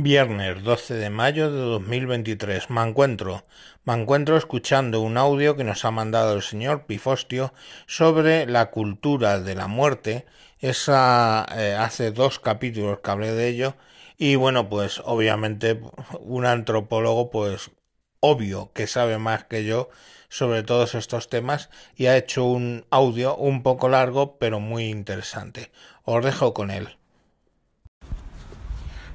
Viernes 0.00 0.62
12 0.62 0.94
de 0.94 1.10
mayo 1.10 1.50
de 1.50 1.58
2023. 1.58 2.70
Me 2.70 2.82
encuentro, 2.82 3.42
me 3.84 3.94
encuentro 3.94 4.36
escuchando 4.36 5.00
un 5.00 5.16
audio 5.16 5.56
que 5.56 5.64
nos 5.64 5.84
ha 5.84 5.90
mandado 5.90 6.36
el 6.36 6.42
señor 6.42 6.86
Pifostio 6.86 7.52
sobre 7.88 8.46
la 8.46 8.70
cultura 8.70 9.40
de 9.40 9.56
la 9.56 9.66
muerte. 9.66 10.24
Esa 10.60 11.44
eh, 11.50 11.74
hace 11.74 12.12
dos 12.12 12.38
capítulos 12.38 13.00
que 13.00 13.10
hablé 13.10 13.32
de 13.32 13.48
ello 13.48 13.74
y 14.16 14.36
bueno, 14.36 14.68
pues 14.68 15.02
obviamente 15.04 15.80
un 16.20 16.46
antropólogo 16.46 17.30
pues 17.30 17.72
obvio 18.20 18.70
que 18.72 18.86
sabe 18.86 19.18
más 19.18 19.46
que 19.46 19.64
yo 19.64 19.90
sobre 20.28 20.62
todos 20.62 20.94
estos 20.94 21.28
temas 21.28 21.70
y 21.96 22.06
ha 22.06 22.16
hecho 22.16 22.44
un 22.44 22.86
audio 22.90 23.34
un 23.36 23.64
poco 23.64 23.88
largo 23.88 24.38
pero 24.38 24.60
muy 24.60 24.84
interesante. 24.90 25.72
Os 26.04 26.24
dejo 26.24 26.54
con 26.54 26.70
él. 26.70 26.97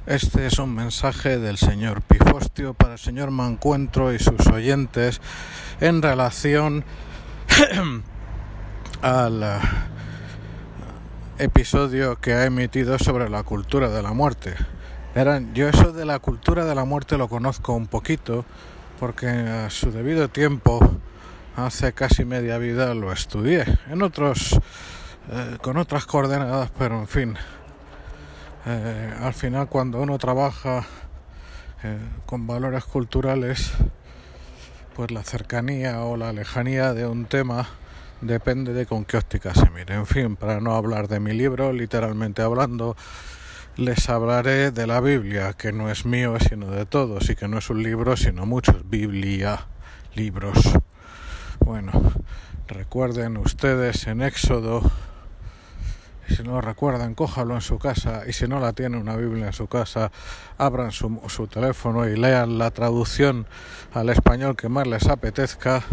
Este 0.06 0.48
es 0.48 0.60
un 0.60 0.76
mensaje 0.76 1.40
del 1.40 1.58
señor 1.58 2.02
Pifostio 2.02 2.74
para 2.74 2.94
el 2.94 3.00
señor 3.00 3.32
Mancuentro 3.32 4.14
y 4.14 4.20
sus 4.20 4.48
oyentes 4.48 5.22
en 5.80 6.02
relación 6.02 6.84
al 9.02 9.44
eh, 9.44 9.60
episodio 11.38 12.20
que 12.20 12.34
ha 12.34 12.44
emitido 12.44 13.00
sobre 13.00 13.30
la 13.30 13.44
cultura 13.44 13.88
de 13.88 14.04
la 14.04 14.12
muerte. 14.12 14.56
Verán, 15.16 15.54
yo 15.54 15.70
eso 15.70 15.94
de 15.94 16.04
la 16.04 16.20
cultura 16.20 16.66
de 16.66 16.76
la 16.76 16.84
muerte 16.84 17.18
lo 17.18 17.30
conozco 17.30 17.72
un 17.72 17.88
poquito 17.88 18.44
porque 19.00 19.30
a 19.30 19.70
su 19.70 19.90
debido 19.90 20.28
tiempo, 20.28 20.82
hace 21.56 21.94
casi 21.94 22.26
media 22.26 22.58
vida, 22.58 22.94
lo 22.94 23.14
estudié 23.14 23.64
en 23.90 24.02
otros, 24.02 24.60
eh, 25.32 25.58
con 25.62 25.78
otras 25.78 26.06
coordenadas, 26.06 26.72
pero 26.78 27.00
en 27.00 27.08
fin, 27.08 27.38
eh, 28.66 29.14
al 29.20 29.34
final 29.34 29.68
cuando 29.68 30.02
uno 30.02 30.18
trabaja 30.18 30.86
eh, 31.84 31.98
con 32.26 32.48
valores 32.48 32.86
culturales, 32.86 33.74
pues 34.96 35.12
la 35.12 35.24
cercanía 35.24 36.02
o 36.02 36.16
la 36.18 36.32
lejanía 36.32 36.94
de 36.94 37.06
un 37.06 37.26
tema 37.26 37.68
depende 38.22 38.74
de 38.74 38.86
con 38.86 39.06
qué 39.06 39.18
óptica 39.18 39.54
se 39.54 39.70
mire. 39.70 39.96
En 39.96 40.06
fin, 40.06 40.36
para 40.36 40.60
no 40.62 40.76
hablar 40.76 41.08
de 41.08 41.20
mi 41.20 41.34
libro, 41.34 41.74
literalmente 41.74 42.42
hablando, 42.42 42.96
les 43.76 44.08
hablaré 44.10 44.72
de 44.72 44.88
la 44.88 45.02
Biblia, 45.02 45.54
que 45.54 45.72
no 45.72 45.90
es 45.90 46.06
mío, 46.06 46.38
sino 46.40 46.68
de 46.72 46.86
todos, 46.86 47.30
y 47.30 47.36
que 47.36 47.48
no 47.48 47.58
es 47.58 47.70
un 47.70 47.84
libro, 47.84 48.16
sino 48.16 48.46
muchos. 48.46 48.90
Biblia, 48.90 49.68
libros. 50.16 50.58
Bueno, 51.60 51.92
recuerden 52.68 53.38
ustedes 53.38 54.08
en 54.08 54.22
Éxodo 54.22 54.90
si 56.28 56.44
no 56.44 56.62
recuerdan, 56.62 57.16
cójalo 57.16 57.56
en 57.56 57.62
su 57.62 57.78
casa. 57.78 58.24
Y 58.28 58.34
si 58.34 58.48
no 58.48 58.60
la 58.60 58.74
tiene 58.74 58.98
una 58.98 59.16
Biblia 59.16 59.48
en 59.48 59.54
su 59.54 59.68
casa, 59.68 60.12
abran 60.58 60.92
su, 60.92 61.22
su 61.28 61.48
teléfono 61.48 62.08
y 62.08 62.16
lean 62.16 62.58
la 62.58 62.72
traducción 62.72 63.46
al 63.94 64.10
español 64.10 64.56
que 64.56 64.70
más 64.70 64.88
les 64.88 65.08
apetezca. 65.08 65.84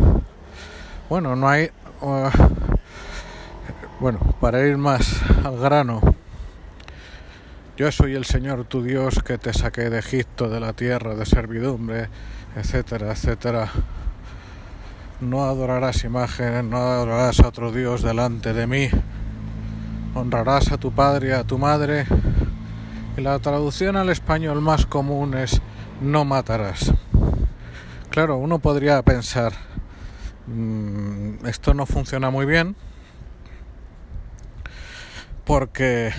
Bueno, 1.09 1.35
no 1.37 1.49
hay. 1.49 1.71
Uh, 2.01 2.31
bueno, 3.99 4.19
para 4.41 4.65
ir 4.67 4.79
más 4.79 5.21
al 5.45 5.59
grano. 5.59 6.01
Yo 7.77 7.91
soy 7.91 8.15
el 8.15 8.25
Señor 8.25 8.65
tu 8.65 8.83
Dios 8.83 9.23
que 9.23 9.39
te 9.39 9.53
saqué 9.53 9.91
de 9.91 9.99
Egipto, 9.99 10.49
de 10.49 10.61
la 10.61 10.75
tierra 10.75 11.15
de 11.15 11.27
servidumbre, 11.27 12.09
etcétera, 12.55 13.13
etcétera. 13.13 13.71
No 15.21 15.45
adorarás 15.45 16.05
imágenes, 16.05 16.65
no 16.65 16.77
adorarás 16.77 17.41
a 17.41 17.49
otro 17.49 17.73
Dios 17.73 18.03
delante 18.03 18.53
de 18.53 18.67
mí 18.67 18.91
honrarás 20.15 20.73
a 20.73 20.79
tu 20.79 20.93
padre 20.93 21.29
y 21.29 21.33
a 21.33 21.45
tu 21.45 21.59
madre. 21.59 22.07
Y 23.17 23.21
la 23.21 23.39
traducción 23.39 23.97
al 23.97 24.09
español 24.11 24.61
más 24.61 24.87
común 24.87 25.37
es 25.37 25.61
no 26.01 26.25
matarás. 26.25 26.93
Claro, 28.11 28.37
uno 28.39 28.59
podría 28.59 29.03
pensar, 29.03 29.53
mmm, 30.47 31.47
esto 31.47 31.75
no 31.75 31.87
funciona 31.87 32.31
muy 32.31 32.47
bien, 32.47 32.75
porque 35.45 36.13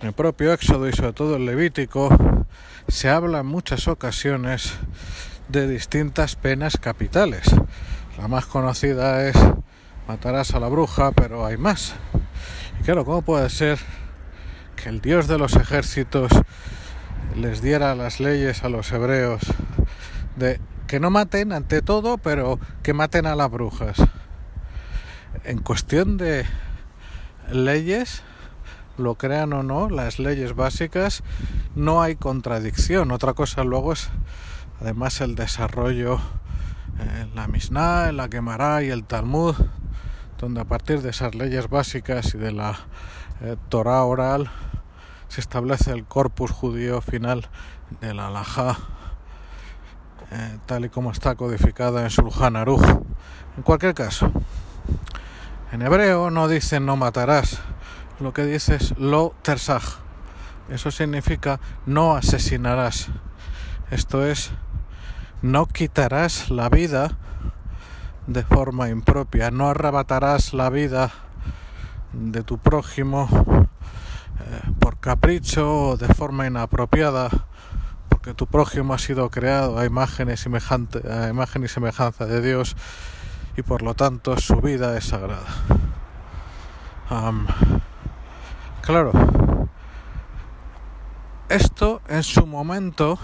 en 0.00 0.08
el 0.08 0.12
propio 0.12 0.52
Éxodo 0.52 0.88
y 0.88 0.92
sobre 0.92 1.12
todo 1.12 1.36
el 1.36 1.46
Levítico 1.46 2.08
se 2.88 3.08
habla 3.08 3.40
en 3.40 3.46
muchas 3.46 3.88
ocasiones 3.88 4.74
de 5.48 5.68
distintas 5.68 6.36
penas 6.36 6.76
capitales. 6.76 7.46
La 8.18 8.28
más 8.28 8.46
conocida 8.46 9.26
es 9.26 9.36
matarás 10.08 10.54
a 10.54 10.60
la 10.60 10.68
bruja, 10.68 11.12
pero 11.12 11.46
hay 11.46 11.56
más. 11.56 11.94
Y 12.80 12.82
claro, 12.84 13.04
¿cómo 13.04 13.22
puede 13.22 13.50
ser 13.50 13.78
que 14.76 14.88
el 14.88 15.00
Dios 15.00 15.28
de 15.28 15.38
los 15.38 15.56
ejércitos 15.56 16.32
les 17.34 17.62
diera 17.62 17.94
las 17.94 18.20
leyes 18.20 18.62
a 18.64 18.68
los 18.68 18.92
hebreos 18.92 19.42
de 20.36 20.60
que 20.86 21.00
no 21.00 21.10
maten 21.10 21.52
ante 21.52 21.82
todo, 21.82 22.18
pero 22.18 22.60
que 22.82 22.92
maten 22.92 23.26
a 23.26 23.34
las 23.34 23.50
brujas? 23.50 23.96
En 25.44 25.58
cuestión 25.58 26.16
de 26.16 26.46
leyes, 27.50 28.22
lo 28.98 29.16
crean 29.16 29.52
o 29.52 29.62
no, 29.62 29.88
las 29.90 30.18
leyes 30.18 30.54
básicas, 30.54 31.22
no 31.74 32.02
hay 32.02 32.16
contradicción. 32.16 33.10
Otra 33.10 33.34
cosa 33.34 33.64
luego 33.64 33.92
es 33.92 34.08
además 34.80 35.20
el 35.20 35.34
desarrollo 35.34 36.20
en 36.98 37.34
la 37.34 37.46
Mishnah, 37.46 38.08
en 38.08 38.16
la 38.16 38.28
Gemara 38.28 38.82
y 38.82 38.88
el 38.88 39.04
Talmud 39.04 39.54
donde 40.38 40.60
a 40.60 40.64
partir 40.64 41.02
de 41.02 41.10
esas 41.10 41.34
leyes 41.34 41.68
básicas 41.68 42.34
y 42.34 42.38
de 42.38 42.52
la 42.52 42.78
eh, 43.40 43.56
Torah 43.68 44.04
oral 44.04 44.50
se 45.28 45.40
establece 45.40 45.90
el 45.92 46.04
corpus 46.04 46.50
judío 46.50 47.00
final 47.00 47.48
de 48.00 48.14
la 48.14 48.28
halajá, 48.28 48.78
eh, 50.30 50.58
tal 50.66 50.84
y 50.84 50.88
como 50.88 51.10
está 51.10 51.34
codificada 51.34 52.02
en 52.02 52.10
Sulhan 52.10 52.56
Aruj. 52.56 52.82
En 53.56 53.62
cualquier 53.62 53.94
caso, 53.94 54.30
en 55.72 55.82
hebreo 55.82 56.30
no 56.30 56.48
dice 56.48 56.80
no 56.80 56.96
matarás, 56.96 57.60
lo 58.20 58.32
que 58.32 58.44
dice 58.44 58.76
es 58.76 58.96
lo 58.98 59.34
tersaj. 59.42 60.00
Eso 60.68 60.90
significa 60.90 61.60
no 61.86 62.16
asesinarás. 62.16 63.08
Esto 63.90 64.26
es, 64.26 64.50
no 65.42 65.66
quitarás 65.66 66.50
la 66.50 66.68
vida 66.68 67.16
de 68.26 68.42
forma 68.42 68.88
impropia. 68.88 69.50
No 69.50 69.68
arrebatarás 69.68 70.52
la 70.52 70.70
vida 70.70 71.10
de 72.12 72.42
tu 72.42 72.58
prójimo 72.58 73.28
eh, 74.40 74.70
por 74.80 74.98
capricho 74.98 75.90
o 75.90 75.96
de 75.96 76.08
forma 76.08 76.46
inapropiada, 76.46 77.28
porque 78.08 78.34
tu 78.34 78.46
prójimo 78.46 78.94
ha 78.94 78.98
sido 78.98 79.30
creado 79.30 79.78
a 79.78 79.84
imagen 79.84 80.30
y, 80.30 80.36
semejante, 80.36 81.00
a 81.10 81.28
imagen 81.28 81.64
y 81.64 81.68
semejanza 81.68 82.26
de 82.26 82.40
Dios 82.40 82.76
y 83.56 83.62
por 83.62 83.82
lo 83.82 83.94
tanto 83.94 84.36
su 84.38 84.56
vida 84.56 84.96
es 84.96 85.06
sagrada. 85.06 85.46
Claro, 88.82 89.12
esto 91.48 92.02
en 92.08 92.22
su 92.22 92.46
momento 92.46 93.18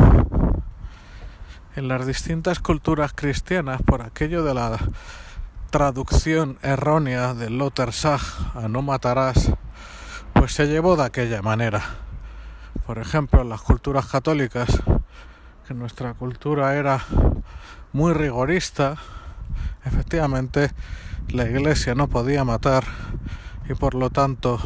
en 1.75 1.89
las 1.89 2.07
distintas 2.07 2.59
culturas 2.59 3.13
cristianas 3.15 3.81
por 3.83 4.03
aquello 4.03 4.45
de 4.45 4.55
la 4.55 4.79
traducción 5.71 6.59
errónea 6.63 7.33
del 7.33 7.57
Loter 7.57 7.93
Sag 7.93 8.21
a 8.55 8.69
no 8.69 8.83
matarás, 8.83 9.53
pues 10.35 10.53
se 10.53 10.67
llevó 10.67 10.97
de 10.97 11.05
aquella 11.05 11.41
manera. 11.41 11.83
Por 12.87 12.99
ejemplo, 12.99 13.41
en 13.41 13.49
las 13.49 13.63
culturas 13.63 14.07
católicas, 14.07 14.69
que 15.67 15.73
nuestra 15.73 16.13
cultura 16.13 16.75
era 16.75 17.03
muy 17.93 18.13
rigorista, 18.13 18.97
efectivamente 19.85 20.71
la 21.29 21.45
iglesia 21.49 21.95
no 21.95 22.09
podía 22.09 22.45
matar 22.45 22.85
y 23.69 23.75
por 23.75 23.95
lo 23.95 24.11
tanto 24.11 24.61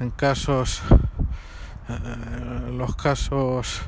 en 0.00 0.10
casos 0.10 0.82
eh, 1.88 2.70
los 2.72 2.96
casos 2.96 3.82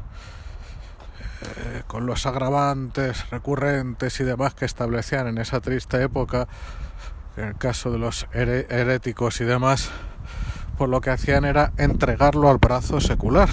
eh, 1.45 1.83
con 1.87 2.07
los 2.07 2.27
agravantes 2.27 3.31
recurrentes 3.31 4.19
y 4.21 4.25
demás 4.25 4.55
que 4.55 4.65
establecían 4.65 5.27
en 5.29 5.39
esa 5.39 5.61
triste 5.61 6.03
época, 6.03 6.49
en 7.37 7.45
el 7.45 7.57
caso 7.57 7.91
de 7.91 7.99
los 7.99 8.27
heréticos 8.33 9.41
y 9.41 9.45
demás, 9.45 9.91
pues 10.77 10.91
lo 10.91 11.01
que 11.01 11.11
hacían 11.11 11.45
era 11.45 11.73
entregarlo 11.77 12.51
al 12.51 12.59
brazo 12.59 13.01
secular 13.01 13.49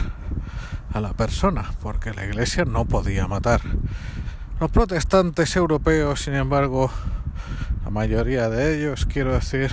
a 0.94 1.00
la 1.00 1.14
persona, 1.14 1.72
porque 1.82 2.14
la 2.14 2.26
iglesia 2.26 2.66
no 2.66 2.86
podía 2.86 3.28
matar. 3.28 3.62
Los 4.60 4.72
protestantes 4.72 5.56
europeos, 5.56 6.22
sin 6.22 6.36
embargo, 6.36 6.92
la 7.84 7.90
mayoría 7.90 8.50
de 8.50 8.78
ellos, 8.78 9.06
quiero 9.06 9.34
decir, 9.34 9.72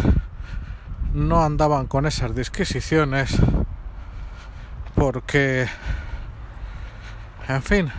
no 1.13 1.45
andaban 1.45 1.87
con 1.87 2.07
esas 2.07 2.35
disquisiciones 2.35 3.37
porque 4.95 5.69
en 7.49 7.63
fin. 7.63 7.93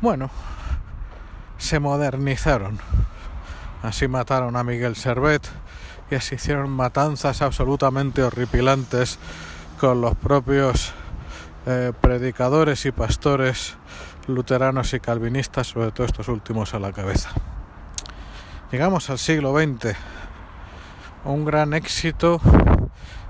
Bueno, 0.00 0.30
se 1.58 1.78
modernizaron. 1.78 2.78
Así 3.82 4.08
mataron 4.08 4.56
a 4.56 4.64
Miguel 4.64 4.96
Servet 4.96 5.46
y 6.10 6.14
así 6.14 6.36
hicieron 6.36 6.70
matanzas 6.70 7.42
absolutamente 7.42 8.22
horripilantes 8.22 9.18
con 9.78 10.00
los 10.00 10.14
propios 10.14 10.92
eh, 11.66 11.92
predicadores 12.00 12.84
y 12.86 12.92
pastores 12.92 13.76
luteranos 14.26 14.92
y 14.94 15.00
calvinistas, 15.00 15.68
sobre 15.68 15.92
todo 15.92 16.06
estos 16.06 16.28
últimos 16.28 16.74
a 16.74 16.78
la 16.78 16.92
cabeza. 16.92 17.30
Llegamos 18.70 19.08
al 19.10 19.18
siglo 19.18 19.54
XX, 19.54 19.96
un 21.24 21.44
gran 21.44 21.74
éxito 21.74 22.40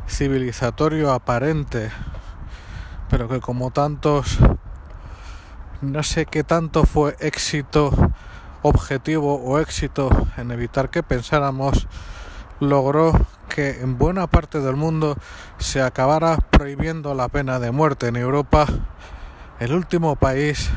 civilizatorio 0.08 1.12
aparente, 1.12 1.90
pero 3.10 3.28
que 3.28 3.40
como 3.40 3.70
tantos, 3.70 4.38
no 5.80 6.02
sé 6.02 6.26
qué 6.26 6.44
tanto 6.44 6.84
fue 6.84 7.16
éxito 7.20 7.92
objetivo 8.62 9.42
o 9.42 9.58
éxito 9.58 10.08
en 10.36 10.50
evitar 10.50 10.90
que 10.90 11.02
pensáramos, 11.02 11.86
logró 12.60 13.12
que 13.48 13.80
en 13.82 13.98
buena 13.98 14.26
parte 14.26 14.60
del 14.60 14.76
mundo 14.76 15.16
se 15.58 15.82
acabara 15.82 16.38
prohibiendo 16.38 17.14
la 17.14 17.28
pena 17.28 17.58
de 17.58 17.70
muerte. 17.70 18.08
En 18.08 18.16
Europa, 18.16 18.66
el 19.60 19.72
último 19.74 20.16
país, 20.16 20.70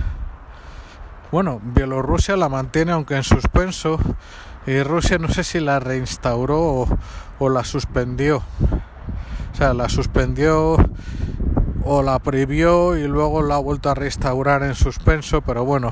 bueno, 1.31 1.59
Bielorrusia 1.63 2.37
la 2.37 2.49
mantiene 2.49 2.91
aunque 2.91 3.15
en 3.15 3.23
suspenso 3.23 3.99
y 4.65 4.83
Rusia 4.83 5.17
no 5.17 5.29
sé 5.29 5.43
si 5.43 5.59
la 5.59 5.79
reinstauró 5.79 6.87
o, 7.39 7.49
la 7.49 7.63
suspendió. 7.63 8.43
O 9.53 9.55
sea, 9.55 9.73
la 9.73 9.87
suspendió 9.87 10.77
o 11.89 12.03
la 12.03 12.19
prohibió 12.19 12.97
y 12.97 13.07
luego 13.07 13.41
la 13.41 13.55
ha 13.55 13.59
vuelto 13.59 13.89
a 13.89 13.93
restaurar 13.93 14.61
en 14.63 14.75
suspenso, 14.75 15.41
pero 15.41 15.63
bueno, 15.63 15.91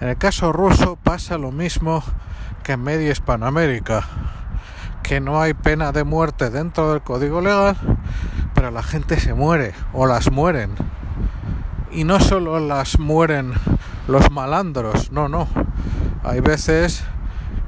en 0.00 0.08
el 0.08 0.18
caso 0.18 0.52
ruso 0.52 0.98
pasa 1.00 1.38
lo 1.38 1.52
mismo 1.52 2.02
que 2.64 2.72
en 2.72 2.82
media 2.82 3.12
Hispanoamérica, 3.12 4.04
que 5.04 5.20
no 5.20 5.40
hay 5.40 5.54
pena 5.54 5.92
de 5.92 6.02
muerte 6.02 6.50
dentro 6.50 6.90
del 6.90 7.02
código 7.02 7.40
legal, 7.40 7.76
pero 8.52 8.72
la 8.72 8.82
gente 8.82 9.20
se 9.20 9.32
muere 9.32 9.74
o 9.92 10.06
las 10.06 10.32
mueren. 10.32 10.74
Y 11.92 12.02
no 12.02 12.18
solo 12.18 12.58
las 12.58 12.98
mueren 12.98 13.52
los 14.08 14.32
malandros, 14.32 15.12
no, 15.12 15.28
no. 15.28 15.46
Hay 16.24 16.40
veces 16.40 17.04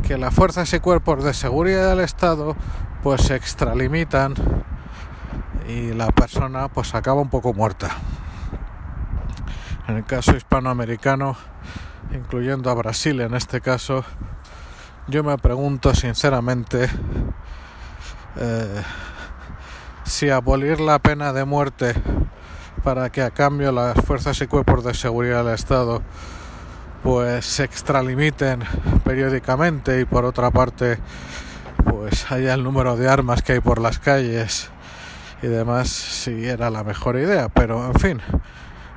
que 0.02 0.18
las 0.18 0.34
fuerzas 0.34 0.72
y 0.74 0.80
cuerpos 0.80 1.22
de 1.22 1.34
seguridad 1.34 1.90
del 1.90 2.00
Estado 2.00 2.56
pues 3.02 3.22
se 3.22 3.36
extralimitan 3.36 4.34
y 5.70 5.92
la 5.94 6.10
persona 6.10 6.68
pues 6.68 6.94
acaba 6.94 7.20
un 7.20 7.30
poco 7.30 7.54
muerta. 7.54 7.90
En 9.86 9.96
el 9.96 10.04
caso 10.04 10.36
hispanoamericano, 10.36 11.36
incluyendo 12.12 12.70
a 12.70 12.74
Brasil 12.74 13.20
en 13.20 13.34
este 13.34 13.60
caso, 13.60 14.04
yo 15.06 15.22
me 15.22 15.36
pregunto 15.38 15.94
sinceramente 15.94 16.88
eh, 18.36 18.82
si 20.04 20.30
abolir 20.30 20.80
la 20.80 20.98
pena 20.98 21.32
de 21.32 21.44
muerte 21.44 21.94
para 22.82 23.10
que 23.10 23.22
a 23.22 23.30
cambio 23.30 23.72
las 23.72 23.96
fuerzas 24.04 24.40
y 24.40 24.46
cuerpos 24.46 24.84
de 24.84 24.94
seguridad 24.94 25.44
del 25.44 25.54
Estado 25.54 26.02
pues 27.02 27.46
se 27.46 27.64
extralimiten 27.64 28.62
periódicamente 29.04 30.00
y 30.00 30.04
por 30.04 30.24
otra 30.24 30.50
parte 30.50 30.98
pues 31.84 32.30
haya 32.30 32.54
el 32.54 32.62
número 32.62 32.96
de 32.96 33.08
armas 33.08 33.42
que 33.42 33.54
hay 33.54 33.60
por 33.60 33.80
las 33.80 33.98
calles 33.98 34.70
y 35.42 35.46
demás 35.46 35.88
si 35.88 36.46
era 36.46 36.70
la 36.70 36.84
mejor 36.84 37.16
idea. 37.16 37.48
Pero 37.48 37.86
en 37.86 37.94
fin, 37.94 38.20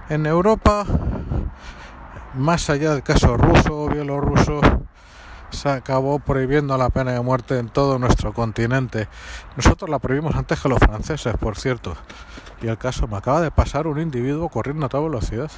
en 0.10 0.26
Europa, 0.26 0.86
más 2.36 2.70
allá 2.70 2.94
del 2.94 3.04
caso 3.04 3.38
ruso 3.38 3.84
o 3.84 3.90
bielorruso, 3.90 4.62
se 5.50 5.70
acabó 5.70 6.20
prohibiendo 6.20 6.78
la 6.78 6.90
pena 6.90 7.12
de 7.12 7.22
muerte 7.22 7.60
en 7.60 7.70
todo 7.70 8.00
nuestro 8.00 8.34
continente. 8.34 9.08
Nosotros 9.56 9.90
la 9.90 10.00
prohibimos 10.00 10.36
antes 10.36 10.60
que 10.60 10.70
los 10.70 10.80
franceses, 10.80 11.36
por 11.38 11.58
cierto. 11.58 11.96
Y 12.62 12.68
el 12.68 12.78
caso 12.78 13.08
me 13.08 13.18
acaba 13.18 13.42
de 13.42 13.52
pasar 13.52 13.88
un 13.88 14.00
individuo 14.00 14.50
corriendo 14.50 14.86
a 14.86 14.90
toda 14.90 15.04
velocidad. 15.04 15.52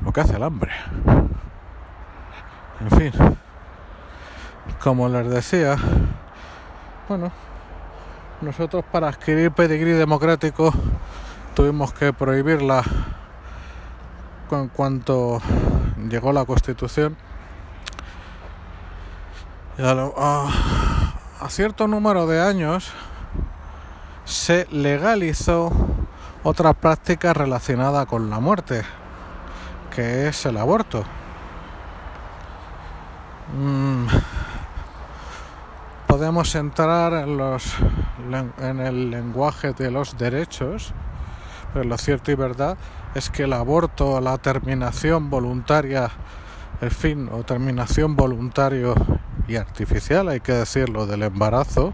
Lo 0.00 0.12
que 0.12 0.20
hace 0.20 0.36
el 0.36 0.42
hambre. 0.42 0.72
En 2.80 2.90
fin, 2.90 3.12
como 4.82 5.08
les 5.08 5.28
decía, 5.28 5.76
bueno, 7.08 7.30
nosotros 8.42 8.84
para 8.90 9.08
adquirir 9.08 9.52
pedigrí 9.52 9.92
democrático 9.92 10.72
tuvimos 11.54 11.92
que 11.92 12.12
prohibirla 12.12 12.82
en 14.50 14.68
cuanto 14.68 15.40
llegó 16.10 16.32
la 16.32 16.44
constitución. 16.44 17.16
a, 19.78 20.48
a 21.40 21.48
cierto 21.48 21.88
número 21.88 22.26
de 22.26 22.42
años 22.42 22.92
se 24.24 24.66
legalizó 24.70 25.72
otra 26.42 26.74
práctica 26.74 27.32
relacionada 27.32 28.06
con 28.06 28.28
la 28.28 28.40
muerte, 28.40 28.82
que 29.94 30.28
es 30.28 30.44
el 30.46 30.58
aborto. 30.58 31.04
Mm, 33.56 34.01
podemos 36.22 36.54
entrar 36.54 37.14
en, 37.14 37.36
los, 37.36 37.74
en 38.60 38.78
el 38.78 39.10
lenguaje 39.10 39.72
de 39.72 39.90
los 39.90 40.16
derechos, 40.16 40.94
pero 41.72 41.84
lo 41.84 41.98
cierto 41.98 42.30
y 42.30 42.36
verdad 42.36 42.78
es 43.16 43.28
que 43.28 43.42
el 43.42 43.52
aborto, 43.52 44.20
la 44.20 44.38
terminación 44.38 45.30
voluntaria, 45.30 46.12
el 46.80 46.92
fin 46.92 47.28
o 47.32 47.42
terminación 47.42 48.14
voluntario 48.14 48.94
y 49.48 49.56
artificial, 49.56 50.28
hay 50.28 50.38
que 50.38 50.52
decirlo, 50.52 51.06
del 51.06 51.24
embarazo, 51.24 51.92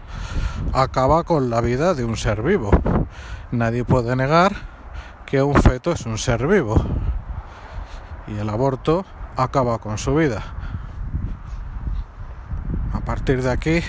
acaba 0.73 1.23
con 1.23 1.49
la 1.49 1.59
vida 1.59 1.95
de 1.95 2.05
un 2.05 2.15
ser 2.15 2.43
vivo. 2.43 2.69
Nadie 3.49 3.83
puede 3.83 4.15
negar 4.15 4.55
que 5.25 5.41
un 5.41 5.55
feto 5.55 5.91
es 5.91 6.05
un 6.05 6.19
ser 6.19 6.45
vivo 6.45 6.75
y 8.27 8.37
el 8.37 8.47
aborto 8.47 9.05
acaba 9.35 9.79
con 9.79 9.97
su 9.97 10.13
vida. 10.13 10.58
Partir 13.09 13.41
de 13.41 13.49
aquí, 13.49 13.81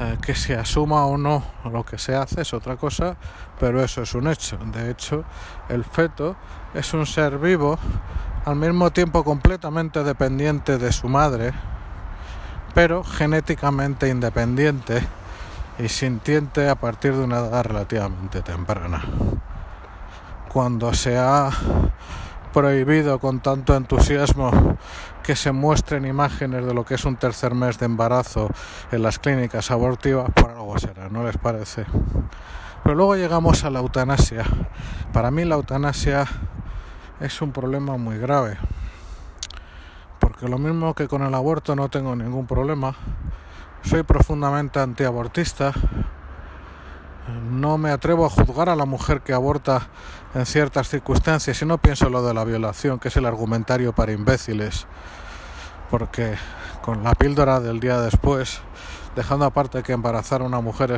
eh, 0.00 0.18
que 0.20 0.34
se 0.34 0.56
asuma 0.56 1.06
o 1.06 1.16
no 1.16 1.44
lo 1.70 1.84
que 1.84 1.98
se 1.98 2.16
hace 2.16 2.40
es 2.40 2.52
otra 2.52 2.74
cosa, 2.74 3.14
pero 3.60 3.80
eso 3.80 4.02
es 4.02 4.12
un 4.16 4.26
hecho. 4.26 4.58
De 4.72 4.90
hecho, 4.90 5.22
el 5.68 5.84
feto 5.84 6.34
es 6.74 6.92
un 6.94 7.06
ser 7.06 7.38
vivo, 7.38 7.78
al 8.44 8.56
mismo 8.56 8.90
tiempo 8.90 9.22
completamente 9.22 10.02
dependiente 10.02 10.78
de 10.78 10.90
su 10.90 11.08
madre, 11.08 11.52
pero 12.74 13.04
genéticamente 13.04 14.08
independiente 14.08 15.06
y 15.78 15.88
sintiente 15.88 16.68
a 16.68 16.74
partir 16.74 17.14
de 17.14 17.22
una 17.22 17.38
edad 17.38 17.62
relativamente 17.62 18.42
temprana. 18.42 19.00
Cuando 20.52 20.92
se 20.92 21.16
ha 21.16 21.50
prohibido 22.52 23.20
con 23.20 23.38
tanto 23.38 23.76
entusiasmo 23.76 24.76
que 25.30 25.36
se 25.36 25.52
muestren 25.52 26.06
imágenes 26.06 26.66
de 26.66 26.74
lo 26.74 26.84
que 26.84 26.94
es 26.94 27.04
un 27.04 27.14
tercer 27.14 27.54
mes 27.54 27.78
de 27.78 27.86
embarazo 27.86 28.50
en 28.90 29.00
las 29.00 29.20
clínicas 29.20 29.70
abortivas, 29.70 30.28
por 30.34 30.50
algo 30.50 30.76
será, 30.76 31.08
¿no 31.08 31.22
les 31.22 31.38
parece? 31.38 31.86
Pero 32.82 32.96
luego 32.96 33.14
llegamos 33.14 33.62
a 33.62 33.70
la 33.70 33.78
eutanasia. 33.78 34.42
Para 35.12 35.30
mí 35.30 35.44
la 35.44 35.54
eutanasia 35.54 36.26
es 37.20 37.40
un 37.42 37.52
problema 37.52 37.96
muy 37.96 38.18
grave. 38.18 38.58
Porque 40.18 40.48
lo 40.48 40.58
mismo 40.58 40.94
que 40.94 41.06
con 41.06 41.22
el 41.22 41.32
aborto 41.32 41.76
no 41.76 41.88
tengo 41.88 42.16
ningún 42.16 42.48
problema, 42.48 42.96
soy 43.84 44.02
profundamente 44.02 44.80
antiabortista 44.80 45.72
no 47.50 47.78
me 47.78 47.90
atrevo 47.90 48.26
a 48.26 48.30
juzgar 48.30 48.68
a 48.68 48.76
la 48.76 48.84
mujer 48.84 49.20
que 49.20 49.32
aborta 49.32 49.88
en 50.34 50.46
ciertas 50.46 50.88
circunstancias 50.88 51.60
y 51.62 51.66
no 51.66 51.78
pienso 51.78 52.08
lo 52.08 52.22
de 52.22 52.34
la 52.34 52.44
violación, 52.44 52.98
que 52.98 53.08
es 53.08 53.16
el 53.16 53.26
argumentario 53.26 53.92
para 53.92 54.12
imbéciles, 54.12 54.86
porque 55.90 56.36
con 56.82 57.02
la 57.04 57.14
píldora 57.14 57.60
del 57.60 57.80
día 57.80 58.00
después, 58.00 58.60
dejando 59.16 59.44
aparte 59.44 59.82
que 59.82 59.92
embarazar 59.92 60.42
a 60.42 60.44
una 60.44 60.60
mujer 60.60 60.96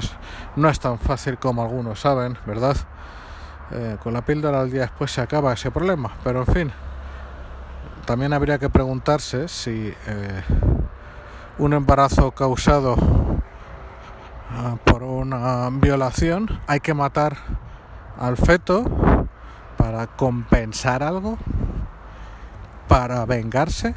no 0.56 0.68
es 0.68 0.78
tan 0.78 0.98
fácil 0.98 1.38
como 1.38 1.62
algunos 1.62 2.00
saben, 2.00 2.38
¿verdad? 2.46 2.76
Eh, 3.70 3.96
con 4.02 4.12
la 4.12 4.22
píldora 4.22 4.60
del 4.60 4.70
día 4.70 4.82
después 4.82 5.10
se 5.10 5.20
acaba 5.20 5.52
ese 5.52 5.70
problema, 5.70 6.12
pero 6.22 6.40
en 6.40 6.46
fin, 6.46 6.72
también 8.04 8.32
habría 8.32 8.58
que 8.58 8.68
preguntarse 8.68 9.48
si 9.48 9.94
eh, 10.06 10.42
un 11.58 11.72
embarazo 11.72 12.30
causado 12.32 12.96
Ah, 14.54 14.76
por 14.84 15.02
una 15.02 15.70
violación, 15.70 16.46
hay 16.66 16.80
que 16.80 16.92
matar 16.92 17.38
al 18.18 18.36
feto 18.36 18.84
para 19.78 20.06
compensar 20.08 21.02
algo, 21.02 21.38
para 22.86 23.24
vengarse, 23.24 23.94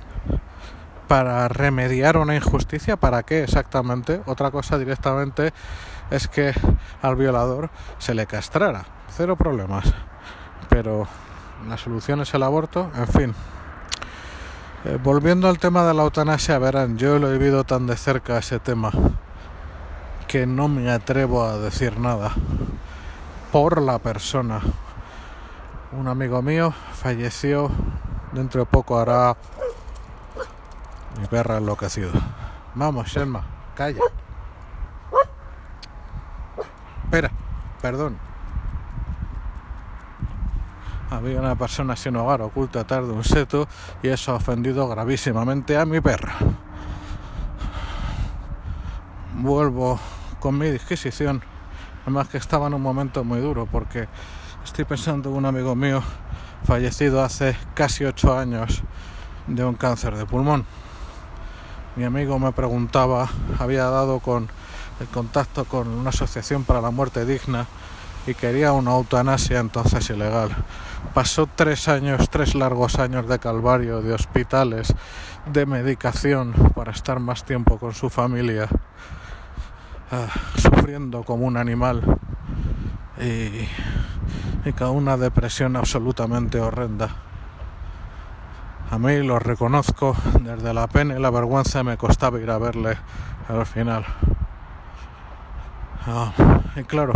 para 1.08 1.48
remediar 1.48 2.18
una 2.18 2.36
injusticia, 2.36 2.98
¿para 2.98 3.24
qué 3.24 3.44
exactamente? 3.44 4.22
Otra 4.26 4.52
cosa 4.52 4.78
directamente 4.78 5.54
es 6.10 6.28
que 6.28 6.54
al 7.02 7.16
violador 7.16 7.70
se 7.98 8.14
le 8.14 8.26
castrara, 8.26 8.86
cero 9.16 9.36
problemas, 9.36 9.94
pero 10.70 11.08
la 11.68 11.78
solución 11.78 12.22
es 12.22 12.34
el 12.34 12.44
aborto, 12.44 12.92
en 12.96 13.08
fin. 13.08 13.36
Eh, 14.86 15.00
volviendo 15.04 15.48
al 15.48 15.58
tema 15.58 15.84
de 15.86 15.94
la 15.94 16.04
eutanasia, 16.04 16.60
verán, 16.60 16.98
yo 16.98 17.18
lo 17.18 17.30
he 17.30 17.38
vivido 17.38 17.64
tan 17.64 17.88
de 17.88 17.98
cerca 17.98 18.38
ese 18.38 18.60
tema 18.60 18.92
que 20.28 20.46
no 20.46 20.68
me 20.68 20.92
atrevo 20.92 21.44
a 21.44 21.58
decir 21.58 22.00
nada 22.00 22.32
por 23.52 23.82
la 23.82 24.00
persona 24.00 24.62
un 25.92 26.08
amigo 26.08 26.42
mío 26.42 26.74
falleció 26.94 27.70
dentro 28.34 28.62
de 28.62 28.66
poco 28.66 29.00
hará 29.00 29.38
mi 31.20 31.28
perra 31.28 31.58
enloquecido. 31.58 32.12
Vamos, 32.74 33.08
Shelma, 33.08 33.44
calla. 33.76 34.02
Espera, 37.04 37.32
perdón. 37.82 38.18
Había 41.10 41.40
una 41.40 41.56
persona 41.56 41.96
sin 41.96 42.16
hogar 42.16 42.42
oculta 42.42 42.82
atrás 42.82 43.08
de 43.08 43.14
un 43.14 43.24
seto 43.24 43.68
y 44.04 44.10
eso 44.10 44.34
ha 44.34 44.36
ofendido 44.36 44.88
gravísimamente 44.90 45.78
a 45.78 45.86
mi 45.86 46.02
perra. 46.02 46.36
Vuelvo 49.36 50.00
con 50.40 50.58
mi 50.58 50.70
disquisición, 50.70 51.42
además 52.04 52.28
que 52.28 52.38
estaba 52.38 52.68
en 52.68 52.74
un 52.74 52.82
momento 52.82 53.24
muy 53.24 53.40
duro 53.40 53.66
porque 53.66 54.08
estoy 54.64 54.86
pensando 54.86 55.30
en 55.30 55.36
un 55.36 55.46
amigo 55.46 55.76
mío 55.76 56.02
fallecido 56.66 57.24
hace 57.24 57.56
casi 57.76 58.04
ocho 58.04 58.38
años 58.38 58.84
de 59.48 59.64
un 59.64 59.76
cáncer 59.76 60.16
de 60.16 60.26
pulmón. 60.26 60.66
Mi 61.96 62.04
amigo 62.04 62.38
me 62.40 62.52
preguntaba, 62.52 63.30
había 63.58 63.86
dado 63.86 64.20
con 64.20 64.50
el 65.00 65.08
contacto 65.08 65.64
con 65.64 65.88
una 65.88 66.10
asociación 66.10 66.66
para 66.66 66.82
la 66.82 66.92
muerte 66.92 67.26
digna 67.26 67.68
y 68.28 68.34
quería 68.34 68.74
una 68.74 68.92
eutanasia 68.96 69.60
entonces 69.60 70.10
ilegal. 70.10 70.50
Pasó 71.14 71.48
tres 71.48 71.88
años, 71.88 72.30
tres 72.30 72.54
largos 72.54 73.00
años 73.00 73.30
de 73.30 73.40
calvario, 73.40 74.02
de 74.02 74.14
hospitales, 74.14 74.94
de 75.46 75.66
medicación 75.66 76.52
para 76.76 76.92
estar 76.92 77.22
más 77.22 77.46
tiempo 77.46 77.78
con 77.78 77.94
su 77.94 78.10
familia, 78.10 78.68
ah, 80.12 80.28
sufriendo 80.58 81.24
como 81.24 81.46
un 81.46 81.56
animal 81.56 82.02
y, 83.22 83.70
y 84.68 84.74
con 84.74 84.90
una 84.90 85.16
depresión 85.16 85.78
absolutamente 85.78 86.60
horrenda. 86.60 87.25
A 88.92 89.00
mí 89.00 89.24
lo 89.24 89.40
reconozco, 89.40 90.16
desde 90.42 90.74
la 90.74 90.88
pena 90.88 91.16
y 91.16 91.20
la 91.20 91.32
vergüenza 91.32 91.84
me 91.84 91.98
costaba 91.98 92.40
ir 92.40 92.52
a 92.52 92.60
verle 92.60 92.98
al 93.50 93.66
final. 93.66 94.06
Ah, 96.08 96.32
y 96.76 96.84
claro, 96.84 97.14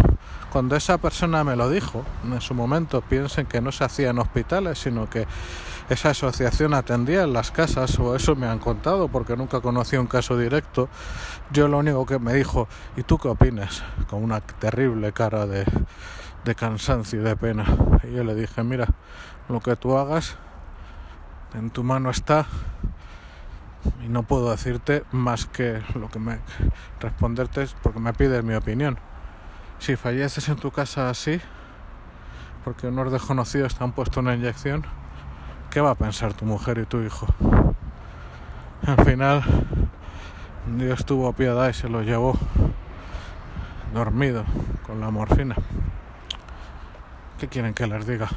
cuando 0.51 0.75
esa 0.75 0.97
persona 0.97 1.43
me 1.43 1.55
lo 1.55 1.69
dijo, 1.69 2.03
en 2.23 2.41
su 2.41 2.55
momento 2.55 3.01
piensen 3.01 3.45
que 3.45 3.61
no 3.61 3.71
se 3.71 3.83
hacía 3.83 4.09
en 4.09 4.17
hospitales, 4.17 4.79
sino 4.79 5.07
que 5.07 5.27
esa 5.89 6.09
asociación 6.09 6.73
atendía 6.73 7.21
en 7.23 7.33
las 7.33 7.51
casas, 7.51 7.99
o 7.99 8.15
eso 8.15 8.35
me 8.35 8.47
han 8.47 8.57
contado, 8.57 9.07
porque 9.07 9.37
nunca 9.37 9.61
conocí 9.61 9.95
un 9.95 10.07
caso 10.07 10.37
directo. 10.37 10.89
Yo 11.51 11.67
lo 11.67 11.77
único 11.77 12.03
que 12.07 12.17
me 12.17 12.33
dijo, 12.33 12.67
¿y 12.97 13.03
tú 13.03 13.19
qué 13.19 13.27
opinas? 13.27 13.83
Con 14.09 14.23
una 14.23 14.41
terrible 14.41 15.13
cara 15.13 15.45
de, 15.45 15.65
de 16.45 16.55
cansancio 16.55 17.21
y 17.21 17.23
de 17.23 17.35
pena. 17.35 17.65
Y 18.03 18.15
yo 18.15 18.23
le 18.23 18.33
dije, 18.33 18.63
mira, 18.63 18.87
lo 19.49 19.59
que 19.59 19.75
tú 19.75 19.97
hagas 19.97 20.35
en 21.53 21.69
tu 21.69 21.83
mano 21.83 22.09
está 22.09 22.45
y 24.03 24.09
no 24.09 24.23
puedo 24.23 24.51
decirte 24.51 25.03
más 25.11 25.45
que 25.45 25.81
lo 25.95 26.09
que 26.09 26.19
me 26.19 26.39
responderte 26.99 27.63
es 27.63 27.75
porque 27.81 27.99
me 27.99 28.13
pides 28.13 28.43
mi 28.43 28.53
opinión. 28.53 28.99
Si 29.79 29.95
falleces 29.95 30.49
en 30.49 30.57
tu 30.57 30.71
casa 30.71 31.09
así, 31.09 31.39
porque 32.63 32.87
unos 32.87 33.11
desconocidos 33.11 33.75
te 33.75 33.83
han 33.83 33.93
puesto 33.93 34.19
una 34.19 34.35
inyección, 34.35 34.85
¿qué 35.69 35.81
va 35.81 35.91
a 35.91 35.95
pensar 35.95 36.33
tu 36.33 36.45
mujer 36.45 36.77
y 36.79 36.85
tu 36.85 37.01
hijo? 37.01 37.27
Al 38.85 39.05
final, 39.05 39.43
Dios 40.77 41.05
tuvo 41.05 41.33
piedad 41.33 41.69
y 41.69 41.73
se 41.73 41.89
lo 41.89 42.01
llevó 42.01 42.37
dormido 43.93 44.43
con 44.85 44.99
la 44.99 45.09
morfina. 45.09 45.55
¿Qué 47.39 47.47
quieren 47.47 47.73
que 47.73 47.87
les 47.87 48.05
diga? 48.05 48.27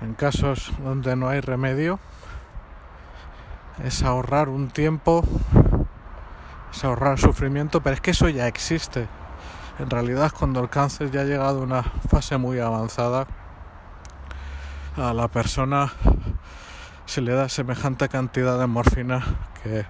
En 0.00 0.14
casos 0.14 0.72
donde 0.82 1.16
no 1.16 1.28
hay 1.28 1.40
remedio 1.40 1.98
es 3.84 4.02
ahorrar 4.02 4.48
un 4.48 4.68
tiempo, 4.68 5.24
es 6.72 6.84
ahorrar 6.84 7.18
sufrimiento, 7.18 7.82
pero 7.82 7.94
es 7.94 8.00
que 8.00 8.10
eso 8.10 8.28
ya 8.28 8.46
existe. 8.46 9.08
En 9.78 9.88
realidad 9.88 10.32
cuando 10.38 10.60
el 10.60 10.68
cáncer 10.68 11.10
ya 11.10 11.22
ha 11.22 11.24
llegado 11.24 11.60
a 11.60 11.62
una 11.62 11.82
fase 11.82 12.36
muy 12.36 12.58
avanzada, 12.60 13.26
a 14.96 15.14
la 15.14 15.28
persona 15.28 15.92
se 17.06 17.20
le 17.20 17.32
da 17.32 17.48
semejante 17.48 18.08
cantidad 18.08 18.58
de 18.58 18.66
morfina 18.66 19.24
que 19.62 19.86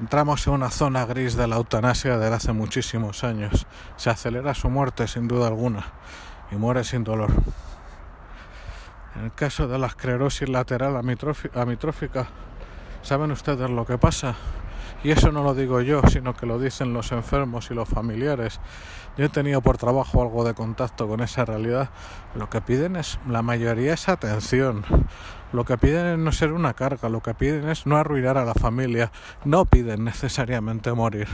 entramos 0.00 0.46
en 0.46 0.54
una 0.54 0.70
zona 0.70 1.04
gris 1.04 1.36
de 1.36 1.46
la 1.46 1.56
eutanasia 1.56 2.16
desde 2.18 2.34
hace 2.34 2.52
muchísimos 2.52 3.24
años. 3.24 3.66
Se 3.96 4.10
acelera 4.10 4.54
su 4.54 4.70
muerte 4.70 5.06
sin 5.06 5.28
duda 5.28 5.48
alguna 5.48 5.84
y 6.50 6.56
muere 6.56 6.84
sin 6.84 7.04
dolor. 7.04 7.32
En 9.18 9.24
el 9.24 9.32
caso 9.32 9.66
de 9.66 9.78
la 9.78 9.86
esclerosis 9.86 10.48
lateral 10.48 10.96
amitrófica, 10.96 12.26
¿saben 13.00 13.30
ustedes 13.30 13.70
lo 13.70 13.86
que 13.86 13.96
pasa? 13.96 14.34
Y 15.02 15.10
eso 15.10 15.32
no 15.32 15.42
lo 15.42 15.54
digo 15.54 15.80
yo, 15.80 16.02
sino 16.08 16.34
que 16.34 16.44
lo 16.44 16.58
dicen 16.58 16.92
los 16.92 17.12
enfermos 17.12 17.70
y 17.70 17.74
los 17.74 17.88
familiares. 17.88 18.60
Yo 19.16 19.24
he 19.24 19.28
tenido 19.30 19.62
por 19.62 19.78
trabajo 19.78 20.20
algo 20.20 20.44
de 20.44 20.52
contacto 20.52 21.08
con 21.08 21.20
esa 21.22 21.46
realidad. 21.46 21.88
Lo 22.34 22.50
que 22.50 22.60
piden 22.60 22.96
es, 22.96 23.18
la 23.26 23.40
mayoría 23.40 23.94
es 23.94 24.08
atención. 24.10 24.84
Lo 25.52 25.64
que 25.64 25.78
piden 25.78 26.06
es 26.06 26.18
no 26.18 26.32
ser 26.32 26.52
una 26.52 26.74
carga, 26.74 27.08
lo 27.08 27.22
que 27.22 27.32
piden 27.32 27.70
es 27.70 27.86
no 27.86 27.96
arruinar 27.96 28.36
a 28.36 28.44
la 28.44 28.54
familia. 28.54 29.12
No 29.44 29.64
piden 29.64 30.04
necesariamente 30.04 30.92
morir. 30.92 31.28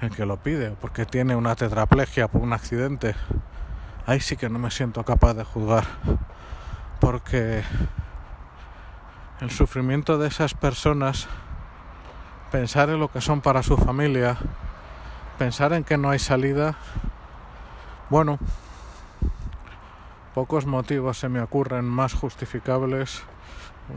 El 0.00 0.10
que 0.10 0.24
lo 0.24 0.36
pide, 0.36 0.70
porque 0.80 1.04
tiene 1.04 1.34
una 1.34 1.56
tetraplegia 1.56 2.28
por 2.28 2.42
un 2.42 2.52
accidente, 2.52 3.16
ahí 4.06 4.20
sí 4.20 4.36
que 4.36 4.48
no 4.48 4.58
me 4.58 4.70
siento 4.70 5.02
capaz 5.04 5.34
de 5.34 5.42
juzgar 5.42 5.84
porque 7.00 7.62
el 9.40 9.50
sufrimiento 9.50 10.18
de 10.18 10.28
esas 10.28 10.54
personas, 10.54 11.28
pensar 12.50 12.88
en 12.90 13.00
lo 13.00 13.08
que 13.08 13.20
son 13.20 13.40
para 13.40 13.62
su 13.62 13.76
familia, 13.76 14.36
pensar 15.38 15.72
en 15.72 15.84
que 15.84 15.98
no 15.98 16.10
hay 16.10 16.18
salida, 16.18 16.76
bueno, 18.08 18.38
pocos 20.34 20.66
motivos 20.66 21.18
se 21.18 21.28
me 21.28 21.40
ocurren 21.40 21.84
más 21.84 22.14
justificables, 22.14 23.22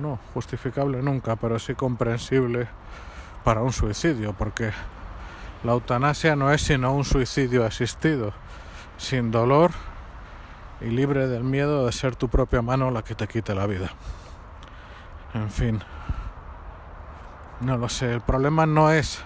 no 0.01 0.19
justificable 0.33 1.01
nunca, 1.01 1.35
pero 1.35 1.59
sí 1.59 1.75
comprensible 1.75 2.67
para 3.43 3.61
un 3.61 3.73
suicidio, 3.73 4.33
porque 4.33 4.71
la 5.63 5.73
eutanasia 5.73 6.35
no 6.35 6.51
es 6.51 6.61
sino 6.61 6.93
un 6.93 7.05
suicidio 7.05 7.65
asistido, 7.65 8.33
sin 8.97 9.31
dolor 9.31 9.71
y 10.81 10.85
libre 10.85 11.27
del 11.27 11.43
miedo 11.43 11.85
de 11.85 11.91
ser 11.91 12.15
tu 12.15 12.29
propia 12.29 12.61
mano 12.61 12.91
la 12.91 13.03
que 13.03 13.15
te 13.15 13.27
quite 13.27 13.53
la 13.53 13.67
vida. 13.67 13.91
En 15.33 15.49
fin, 15.49 15.81
no 17.61 17.77
lo 17.77 17.89
sé, 17.89 18.13
el 18.13 18.21
problema 18.21 18.65
no 18.65 18.91
es 18.91 19.21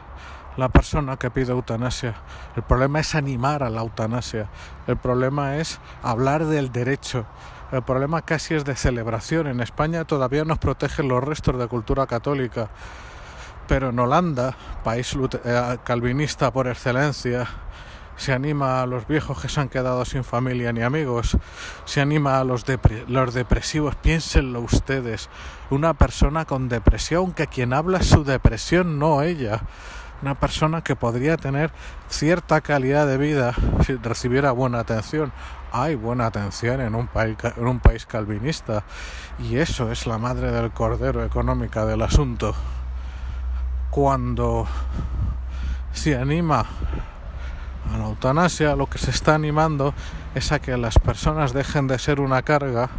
la 0.58 0.70
persona 0.70 1.18
que 1.18 1.32
pide 1.32 1.52
eutanasia, 1.52 2.16
el 2.56 2.64
problema 2.64 3.00
es 3.00 3.16
animar 3.16 3.64
a 3.64 3.70
la 3.70 3.82
eutanasia, 3.82 4.50
el 4.88 4.98
problema 4.98 5.58
es 5.58 5.80
hablar 6.02 6.46
del 6.46 6.72
derecho, 6.72 7.26
el 7.72 7.82
problema 7.82 8.22
casi 8.22 8.54
es 8.54 8.66
de 8.66 8.76
celebración. 8.76 9.48
En 9.48 9.60
España 9.60 10.06
todavía 10.06 10.46
nos 10.46 10.60
protegen 10.60 11.08
los 11.08 11.24
restos 11.24 11.58
de 11.58 11.68
cultura 11.68 12.06
católica, 12.06 12.70
pero 13.68 13.90
en 13.90 13.98
Holanda, 13.98 14.56
país 14.84 15.16
eh, 15.44 15.78
calvinista 15.84 16.52
por 16.52 16.68
excelencia, 16.68 17.48
se 18.18 18.34
anima 18.34 18.82
a 18.82 18.86
los 18.86 19.08
viejos 19.08 19.42
que 19.42 19.50
se 19.50 19.60
han 19.60 19.70
quedado 19.70 20.06
sin 20.06 20.24
familia 20.24 20.72
ni 20.72 20.82
amigos, 20.82 21.38
se 21.86 22.02
anima 22.02 22.40
a 22.40 22.44
los, 22.44 22.66
depresivos, 22.66 23.96
piénsenlo 23.96 24.62
ustedes, 24.62 25.30
una 25.70 25.94
persona 25.94 26.46
con 26.46 26.70
depresión, 26.70 27.34
que 27.34 27.48
quien 27.48 27.74
habla 27.74 28.00
es 28.00 28.08
su 28.08 28.24
depresión, 28.24 29.00
no 29.00 29.22
ella, 29.22 29.62
una 30.22 30.36
persona 30.36 30.84
que 30.84 30.96
podría 30.96 31.36
tener 31.38 31.72
cierta 32.08 32.62
calidad 32.62 33.08
de 33.08 33.18
vida 33.18 33.54
si 33.86 33.96
recibiera 33.96 34.52
buena 34.52 34.80
atención. 34.80 35.34
Hay 35.74 35.96
buena 35.96 36.28
atención 36.28 36.80
en 36.80 36.96
un 36.96 37.08
país, 37.08 37.36
en 37.58 37.68
un 37.68 37.80
país 37.80 38.06
calvinista 38.06 38.84
y 39.40 39.58
eso 39.58 39.92
es 39.92 40.08
la 40.08 40.18
madre 40.18 40.52
del 40.52 40.72
cordero 40.72 41.26
económica 41.26 41.86
del 41.86 42.04
asunto. 42.04 42.56
Cuando 43.90 44.66
se 45.92 46.16
anima 46.16 46.66
a 47.92 47.98
la 47.98 48.06
eutanasia 48.06 48.76
lo 48.76 48.88
que 48.88 48.98
se 48.98 49.12
está 49.12 49.36
animando 49.36 49.94
es 50.36 50.52
a 50.52 50.60
que 50.60 50.78
las 50.78 51.00
personas 51.00 51.54
dejen 51.54 51.88
de 51.88 52.00
ser 52.00 52.20
una 52.20 52.42
carga 52.42 52.90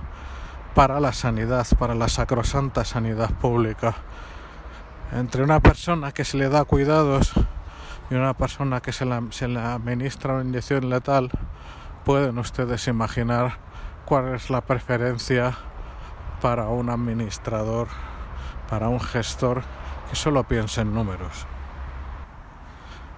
para 0.75 1.01
la 1.01 1.13
sanidad, 1.13 1.67
para 1.79 1.95
la 1.95 2.09
sacrosanta 2.09 2.85
sanidad 2.85 3.31
pública. 3.31 3.95
Entre 5.13 5.43
una 5.43 5.61
persona 5.61 6.13
que 6.13 6.25
se 6.25 6.37
le 6.37 6.49
da 6.49 6.65
cuidados 6.65 7.33
y 8.11 8.15
una 8.15 8.35
persona 8.35 8.81
que 8.81 8.93
se, 8.93 9.07
se 9.31 9.49
le 9.49 9.61
administra 9.61 10.35
una 10.35 10.45
inyección 10.45 10.91
letal, 10.91 11.31
pueden 12.05 12.39
ustedes 12.39 12.87
imaginar 12.89 13.59
cuál 14.05 14.35
es 14.35 14.51
la 14.51 14.61
preferencia 14.61 15.57
para 16.43 16.69
un 16.69 16.91
administrador, 16.91 17.89
para 18.69 18.89
un 18.89 19.01
gestor 19.01 19.63
que 20.11 20.17
solo 20.17 20.45
piense 20.45 20.83
en 20.83 20.93
números. 20.93 21.47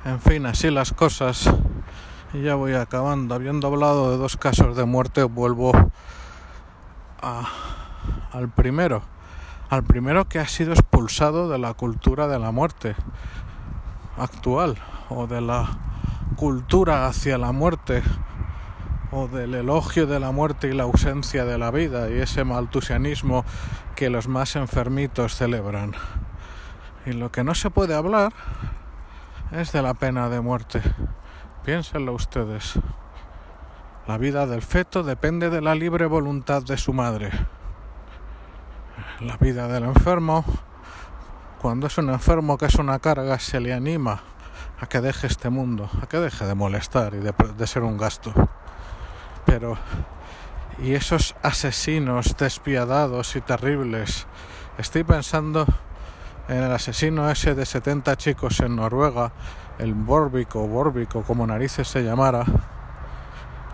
En 0.07 0.21
fin, 0.21 0.47
así 0.47 0.71
las 0.71 0.93
cosas. 0.93 1.51
Y 2.33 2.43
ya 2.43 2.55
voy 2.55 2.75
acabando. 2.75 3.35
Habiendo 3.35 3.67
hablado 3.67 4.13
de 4.13 4.19
dos 4.19 4.37
casos 4.37 4.77
de 4.77 4.85
muerte, 4.85 5.25
vuelvo 5.25 5.73
al 8.33 8.49
primero, 8.51 9.03
al 9.69 9.83
primero 9.83 10.29
que 10.29 10.39
ha 10.39 10.47
sido 10.47 10.75
expulsado 10.75 11.49
de 11.49 11.59
la 11.59 11.75
cultura 11.75 12.29
de 12.29 12.39
la 12.39 12.53
muerte 12.53 12.95
actual 14.17 14.77
o 15.09 15.27
de 15.27 15.41
la 15.41 15.77
cultura 16.37 17.09
hacia 17.09 17.37
la 17.37 17.51
muerte 17.51 18.05
o 19.11 19.27
del 19.27 19.55
elogio 19.55 20.07
de 20.07 20.21
la 20.21 20.31
muerte 20.31 20.69
y 20.69 20.73
la 20.73 20.85
ausencia 20.85 21.45
de 21.45 21.59
la 21.59 21.73
vida 21.73 22.09
y 22.11 22.21
ese 22.21 22.45
maltusianismo 22.45 23.45
que 23.97 24.09
los 24.09 24.29
más 24.29 24.55
enfermitos 24.55 25.35
celebran. 25.35 25.95
Y 27.07 27.13
lo 27.13 27.33
que 27.33 27.43
no 27.43 27.57
se 27.57 27.71
puede 27.71 27.97
hablar 27.97 28.33
es 29.53 29.73
de 29.73 29.83
la 29.83 29.95
pena 29.95 30.29
de 30.29 30.41
muerte. 30.41 30.83
Piénsenlo 31.65 32.13
ustedes. 32.13 32.75
La 34.07 34.19
vida 34.19 34.47
del 34.47 34.63
feto 34.63 35.03
depende 35.03 35.51
de 35.51 35.61
la 35.61 35.75
libre 35.75 36.07
voluntad 36.07 36.63
de 36.63 36.79
su 36.79 36.93
madre. 36.93 37.31
La 39.21 39.37
vida 39.37 39.67
del 39.69 39.85
enfermo, 39.85 40.45
cuando 41.61 41.87
es 41.87 41.99
un 41.99 42.11
enfermo 42.11 42.59
que 42.59 42.67
es 42.67 42.75
una 42.77 42.99
carga, 42.99 43.39
se 43.39 43.61
le 43.61 43.73
anima 43.73 44.21
a 44.81 44.87
que 44.87 45.01
deje 45.01 45.27
este 45.27 45.49
mundo, 45.49 45.89
a 46.03 46.07
que 46.07 46.19
deje 46.19 46.45
de 46.45 46.55
molestar 46.55 47.15
y 47.15 47.19
de, 47.19 47.67
ser 47.67 47.83
un 47.83 47.97
gasto. 47.97 48.33
Pero, 49.45 49.77
y 50.79 50.93
esos 50.95 51.35
asesinos 51.43 52.37
despiadados 52.37 53.37
y 53.37 53.41
terribles, 53.41 54.27
estoy 54.79 55.05
pensando 55.05 55.63
en 55.63 55.96
el 56.49 56.71
asesino 56.71 57.29
ese 57.29 57.55
de 57.55 57.67
70 57.67 58.17
chicos 58.17 58.61
en 58.61 58.77
Noruega, 58.77 59.33
el 59.79 59.95
Borbik 59.95 60.55
o 60.57 60.67
Borbik 60.67 61.17
o 61.17 61.23
como 61.23 61.47
narices 61.47 61.89
se 61.89 62.03
llamara, 62.03 62.45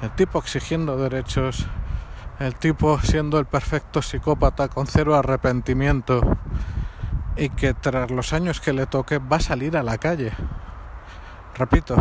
el 0.00 0.10
tipo 0.12 0.38
exigiendo 0.38 0.96
derechos, 0.96 1.66
el 2.38 2.54
tipo 2.56 2.98
siendo 3.00 3.38
el 3.38 3.46
perfecto 3.46 4.00
psicópata 4.00 4.68
con 4.68 4.86
cero 4.86 5.14
arrepentimiento 5.14 6.22
y 7.36 7.50
que 7.50 7.74
tras 7.74 8.10
los 8.10 8.32
años 8.32 8.60
que 8.60 8.72
le 8.72 8.86
toque 8.86 9.18
va 9.18 9.36
a 9.36 9.40
salir 9.40 9.76
a 9.76 9.82
la 9.82 9.98
calle. 9.98 10.32
Repito, 11.54 11.94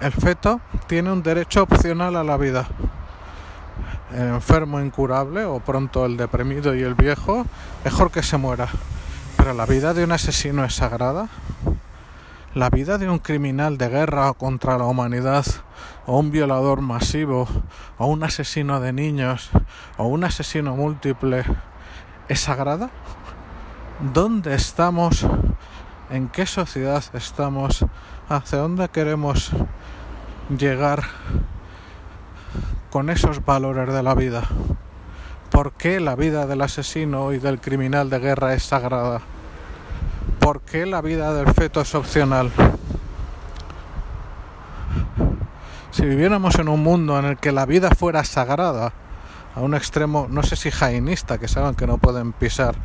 el 0.00 0.12
feto 0.12 0.60
tiene 0.86 1.10
un 1.10 1.22
derecho 1.22 1.64
opcional 1.64 2.16
a 2.16 2.22
la 2.22 2.36
vida. 2.36 2.68
El 4.12 4.28
enfermo 4.28 4.80
incurable 4.80 5.44
o 5.44 5.60
pronto 5.60 6.06
el 6.06 6.16
deprimido 6.16 6.74
y 6.74 6.82
el 6.82 6.94
viejo, 6.94 7.44
mejor 7.84 8.10
que 8.10 8.22
se 8.22 8.36
muera. 8.38 8.68
Pero 9.38 9.54
la 9.54 9.66
vida 9.66 9.94
de 9.94 10.04
un 10.04 10.12
asesino 10.12 10.64
es 10.64 10.74
sagrada. 10.74 11.28
La 12.54 12.70
vida 12.70 12.98
de 12.98 13.08
un 13.08 13.20
criminal 13.20 13.78
de 13.78 13.88
guerra 13.88 14.32
contra 14.32 14.76
la 14.76 14.84
humanidad, 14.84 15.46
o 16.06 16.18
un 16.18 16.30
violador 16.32 16.80
masivo, 16.80 17.48
o 17.98 18.06
un 18.06 18.24
asesino 18.24 18.80
de 18.80 18.92
niños, 18.92 19.50
o 19.96 20.06
un 20.06 20.24
asesino 20.24 20.74
múltiple, 20.74 21.44
¿es 22.28 22.40
sagrada? 22.40 22.90
¿Dónde 24.12 24.54
estamos? 24.54 25.24
¿En 26.10 26.28
qué 26.28 26.44
sociedad 26.44 27.04
estamos? 27.14 27.86
¿Hacia 28.28 28.58
dónde 28.58 28.88
queremos 28.88 29.52
llegar 30.50 31.04
con 32.90 33.08
esos 33.08 33.44
valores 33.44 33.94
de 33.94 34.02
la 34.02 34.14
vida? 34.14 34.42
¿Por 35.58 35.72
qué 35.72 35.98
la 35.98 36.14
vida 36.14 36.46
del 36.46 36.62
asesino 36.62 37.32
y 37.32 37.40
del 37.40 37.60
criminal 37.60 38.08
de 38.10 38.20
guerra 38.20 38.54
es 38.54 38.62
sagrada? 38.62 39.22
¿Por 40.38 40.60
qué 40.60 40.86
la 40.86 41.00
vida 41.00 41.34
del 41.34 41.52
feto 41.52 41.80
es 41.80 41.96
opcional? 41.96 42.52
Si 45.90 46.04
viviéramos 46.04 46.54
en 46.60 46.68
un 46.68 46.80
mundo 46.80 47.18
en 47.18 47.24
el 47.24 47.38
que 47.38 47.50
la 47.50 47.66
vida 47.66 47.90
fuera 47.90 48.22
sagrada, 48.22 48.92
a 49.56 49.60
un 49.60 49.74
extremo, 49.74 50.28
no 50.30 50.44
sé 50.44 50.54
si 50.54 50.70
jainista, 50.70 51.38
que 51.38 51.48
saben 51.48 51.74
que 51.74 51.88
no 51.88 51.98
pueden 51.98 52.32
pisar, 52.32 52.76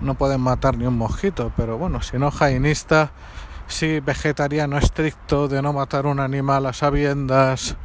no 0.00 0.14
pueden 0.14 0.40
matar 0.40 0.76
ni 0.76 0.86
un 0.86 0.98
mosquito, 0.98 1.52
pero 1.56 1.78
bueno, 1.78 2.02
si 2.02 2.18
no 2.18 2.32
jainista, 2.32 3.12
si 3.68 4.00
vegetariano 4.00 4.76
estricto, 4.76 5.46
de 5.46 5.62
no 5.62 5.72
matar 5.72 6.04
un 6.04 6.18
animal 6.18 6.66
a 6.66 6.72
sabiendas, 6.72 7.76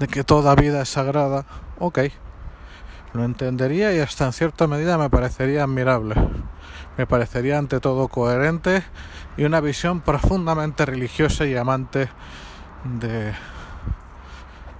de 0.00 0.08
que 0.08 0.24
toda 0.24 0.56
vida 0.56 0.82
es 0.82 0.88
sagrada, 0.88 1.44
ok, 1.78 2.00
lo 3.12 3.24
entendería 3.24 3.92
y 3.94 4.00
hasta 4.00 4.26
en 4.26 4.32
cierta 4.32 4.66
medida 4.66 4.98
me 4.98 5.10
parecería 5.10 5.64
admirable 5.64 6.14
me 6.98 7.06
parecería 7.06 7.58
ante 7.58 7.78
todo 7.78 8.08
coherente 8.08 8.82
y 9.36 9.44
una 9.44 9.60
visión 9.60 10.00
profundamente 10.00 10.84
religiosa 10.84 11.46
y 11.46 11.56
amante 11.56 12.08
de 13.00 13.32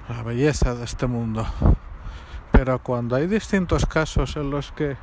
la 0.09 0.23
belleza 0.25 0.75
de 0.75 0.85
este 0.85 1.07
mundo. 1.07 1.47
Pero 2.51 2.83
cuando 2.83 3.15
hay 3.15 3.29
distintos 3.29 3.87
casos 3.87 4.37
en 4.37 4.51
los 4.51 4.73
que 4.73 4.97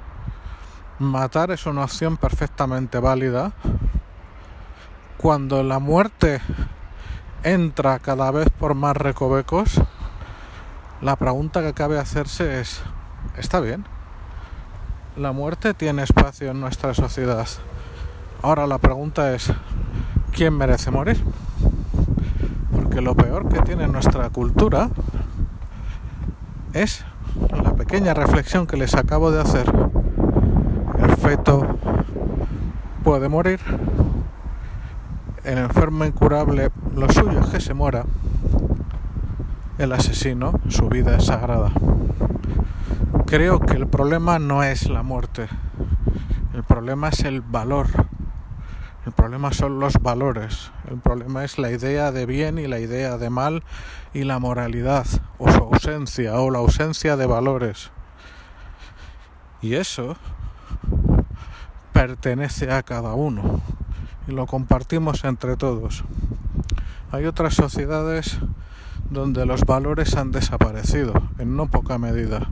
matar 1.00 1.52
es 1.52 1.66
una 1.66 1.86
opción 1.86 2.18
perfectamente 2.18 3.00
válida, 3.00 3.54
cuando 5.16 5.64
la 5.64 5.80
muerte 5.80 6.42
entra 7.44 8.00
cada 8.00 8.30
vez 8.32 8.50
por 8.50 8.76
más 8.76 8.98
recovecos, 8.98 9.82
la 11.02 11.16
pregunta 11.16 11.62
que 11.62 11.74
cabe 11.74 11.98
hacerse 11.98 12.60
es, 12.60 12.82
¿está 13.38 13.60
bien? 13.60 13.86
la 15.18 15.32
muerte 15.32 15.74
tiene 15.74 16.04
espacio 16.04 16.52
en 16.52 16.60
nuestra 16.60 16.94
sociedad. 16.94 17.48
Ahora 18.42 18.68
la 18.68 18.80
pregunta 18.80 19.34
es, 19.34 19.52
¿quién 20.34 20.58
merece 20.58 20.92
morir? 20.92 21.18
Porque 22.74 23.02
lo 23.02 23.16
peor 23.16 23.48
que 23.48 23.62
tiene 23.62 23.88
nuestra 23.88 24.30
cultura 24.30 24.90
es 26.74 27.06
la 27.64 27.74
pequeña 27.76 28.14
reflexión 28.14 28.68
que 28.68 28.76
les 28.76 28.94
acabo 28.94 29.32
de 29.32 29.42
hacer. 29.42 29.72
El 31.00 31.16
feto 31.16 31.66
puede 33.04 33.30
morir, 33.30 33.62
el 35.46 35.60
enfermo 35.60 36.04
incurable, 36.04 36.72
lo 36.94 37.10
suyo 37.10 37.40
es 37.40 37.48
que 37.48 37.62
se 37.62 37.74
muera, 37.74 38.04
el 39.78 39.94
asesino, 39.94 40.60
su 40.68 40.90
vida 40.90 41.16
es 41.16 41.26
sagrada. 41.26 41.72
Creo 43.28 43.60
que 43.60 43.74
el 43.74 43.88
problema 43.88 44.38
no 44.38 44.62
es 44.62 44.88
la 44.88 45.02
muerte, 45.02 45.48
el 46.54 46.64
problema 46.64 47.10
es 47.10 47.22
el 47.22 47.42
valor, 47.42 47.88
el 49.06 49.14
problema 49.14 49.52
son 49.52 49.80
los 49.80 49.96
valores, 49.96 50.72
el 50.88 51.00
problema 51.00 51.44
es 51.44 51.58
la 51.58 51.72
idea 51.72 52.12
de 52.12 52.28
bien 52.28 52.60
y 52.60 52.68
la 52.68 52.80
idea 52.80 53.18
de 53.18 53.32
mal 53.32 53.64
y 54.14 54.26
la 54.26 54.38
moralidad 54.38 55.08
o 55.40 55.52
su 55.52 55.58
ausencia 55.58 56.40
o 56.40 56.52
la 56.52 56.60
ausencia 56.60 57.18
de 57.18 57.26
valores. 57.26 57.92
Y 59.60 59.74
eso 59.74 60.18
pertenece 61.94 62.72
a 62.72 62.84
cada 62.84 63.16
uno 63.16 63.60
y 64.28 64.34
lo 64.34 64.46
compartimos 64.46 65.24
entre 65.24 65.58
todos. 65.58 66.04
Hay 67.12 67.26
otras 67.26 67.56
sociedades 67.56 68.38
donde 69.10 69.48
los 69.48 69.66
valores 69.66 70.16
han 70.16 70.32
desaparecido 70.32 71.14
en 71.40 71.56
no 71.56 71.72
poca 71.72 71.98
medida. 71.98 72.48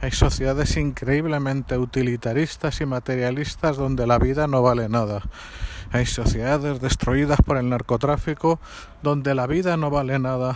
Hay 0.00 0.10
sociedades 0.10 0.76
increíblemente 0.76 1.78
utilitaristas 1.78 2.80
y 2.80 2.86
materialistas 2.86 3.76
donde 3.76 4.06
la 4.06 4.18
vida 4.18 4.46
no 4.46 4.62
vale 4.62 4.88
nada. 4.88 5.22
Hay 5.92 6.06
sociedades 6.06 6.80
destruidas 6.80 7.40
por 7.44 7.56
el 7.56 7.68
narcotráfico 7.68 8.58
donde 9.02 9.34
la 9.34 9.46
vida 9.46 9.76
no 9.76 9.90
vale 9.90 10.18
nada 10.18 10.54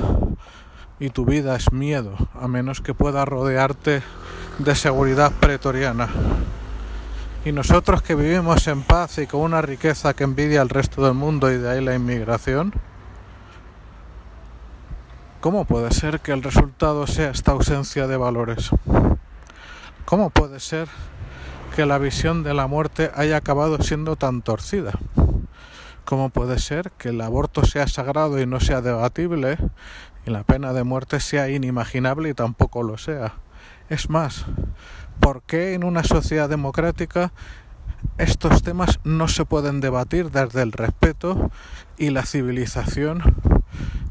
y 1.00 1.11
tu 1.11 1.24
vida 1.24 1.56
es 1.56 1.72
miedo, 1.72 2.16
a 2.34 2.48
menos 2.48 2.80
que 2.80 2.94
pueda 2.94 3.24
rodearte 3.24 4.02
de 4.58 4.74
seguridad 4.74 5.32
pretoriana. 5.32 6.08
Y 7.44 7.52
nosotros 7.52 8.02
que 8.02 8.14
vivimos 8.14 8.66
en 8.66 8.82
paz 8.82 9.18
y 9.18 9.26
con 9.26 9.40
una 9.40 9.62
riqueza 9.62 10.14
que 10.14 10.24
envidia 10.24 10.61
al 10.61 10.68
resto 10.68 11.04
del 11.04 11.14
mundo 11.14 11.52
y 11.52 11.56
de 11.56 11.70
ahí 11.70 11.84
la 11.84 11.94
inmigración, 11.94 12.72
¿cómo 15.40 15.64
puede 15.64 15.92
ser 15.92 16.20
que 16.20 16.33
el 16.33 16.42
resultado 16.42 17.07
sea 17.07 17.31
esta 17.31 17.53
ausencia 17.53 18.07
de 18.07 18.16
valores? 18.16 18.70
¿Cómo 20.05 20.31
puede 20.31 20.59
ser 20.59 20.88
que 21.77 21.87
la 21.87 21.98
visión 21.98 22.42
de 22.42 22.55
la 22.55 22.66
muerte 22.66 23.11
haya 23.14 23.37
acabado 23.37 23.81
siendo 23.83 24.16
tan 24.16 24.42
torcida? 24.42 24.92
¿Cómo 26.05 26.31
puede 26.31 26.59
ser 26.59 26.90
que 26.92 27.11
el 27.11 27.20
aborto 27.20 27.64
sea 27.64 27.87
sagrado 27.87 28.40
y 28.40 28.46
no 28.46 28.61
sea 28.61 28.81
debatible 28.81 29.59
y 30.27 30.31
la 30.31 30.42
pena 30.42 30.72
de 30.72 30.83
muerte 30.83 31.20
sea 31.20 31.48
inimaginable 31.48 32.31
y 32.31 32.35
tampoco 32.35 32.83
lo 32.83 32.98
sea? 32.98 33.35
Es 33.88 34.11
más, 34.11 34.46
¿por 35.20 35.42
qué 35.42 35.74
en 35.74 35.85
una 35.85 36.03
sociedad 36.03 36.48
democrática 36.48 37.33
estos 38.16 38.62
temas 38.62 39.01
no 39.05 39.29
se 39.29 39.44
pueden 39.44 39.81
debatir 39.81 40.31
desde 40.31 40.62
el 40.62 40.72
respeto 40.72 41.51
y 41.96 42.11
la 42.11 42.24
civilización 42.24 43.58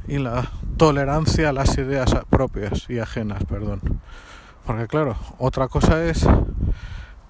y 0.07 0.17
la 0.19 0.49
tolerancia 0.77 1.49
a 1.49 1.53
las 1.53 1.77
ideas 1.77 2.15
propias 2.29 2.89
y 2.89 2.99
ajenas, 2.99 3.43
perdón? 3.45 3.81
Porque 4.65 4.87
claro, 4.87 5.15
otra 5.37 5.67
cosa 5.67 6.03
es 6.05 6.25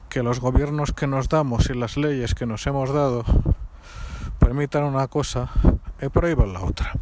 que 0.09 0.23
los 0.23 0.39
gobiernos 0.39 0.93
que 0.93 1.07
nos 1.07 1.29
damos 1.29 1.69
y 1.69 1.73
las 1.73 1.97
leyes 1.97 2.33
que 2.33 2.45
nos 2.45 2.65
hemos 2.67 2.93
dado 2.93 3.25
permitan 4.39 4.83
una 4.83 5.07
cosa 5.07 5.49
y 6.01 6.09
prohíban 6.09 6.53
la 6.53 6.61
otra. 6.61 6.93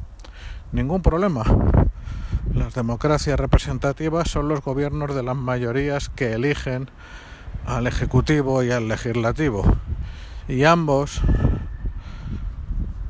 Ningún 0.71 1.01
problema. 1.01 1.43
Las 2.53 2.73
democracias 2.73 3.39
representativas 3.39 4.29
son 4.29 4.47
los 4.47 4.61
gobiernos 4.61 5.15
de 5.15 5.23
las 5.23 5.35
mayorías 5.35 6.09
que 6.09 6.33
eligen 6.33 6.89
al 7.65 7.87
Ejecutivo 7.87 8.63
y 8.63 8.71
al 8.71 8.87
Legislativo. 8.87 9.63
Y 10.47 10.63
ambos 10.63 11.21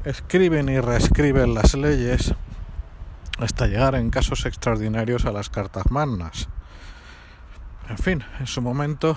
escriben 0.04 0.70
y 0.70 0.80
reescriben 0.80 1.54
las 1.54 1.74
leyes 1.74 2.34
hasta 3.38 3.68
llegar 3.68 3.96
en 3.96 4.10
casos 4.10 4.46
extraordinarios 4.46 5.26
a 5.26 5.32
las 5.32 5.50
cartas 5.50 5.92
magnas. 5.92 6.48
En 7.90 7.98
fin, 7.98 8.24
en 8.40 8.48
su 8.48 8.62
momento 8.62 9.16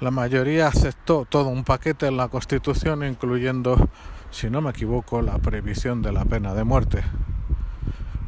la 0.00 0.10
mayoría 0.12 0.68
aceptó 0.68 1.26
todo 1.28 1.48
un 1.48 1.64
paquete 1.64 2.06
en 2.06 2.16
la 2.16 2.28
Constitución, 2.28 3.02
incluyendo, 3.02 3.88
si 4.30 4.48
no 4.48 4.60
me 4.60 4.70
equivoco, 4.70 5.22
la 5.22 5.38
prohibición 5.38 6.02
de 6.02 6.12
la 6.12 6.24
pena 6.24 6.54
de 6.54 6.62
muerte. 6.62 7.02